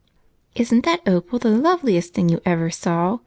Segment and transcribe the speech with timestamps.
[0.55, 3.19] "Isn't that opal the loveliest thing you ever saw?